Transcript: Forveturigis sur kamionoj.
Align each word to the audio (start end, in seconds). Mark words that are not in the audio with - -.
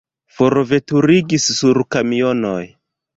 Forveturigis 0.37 1.45
sur 1.59 1.81
kamionoj. 1.97 2.63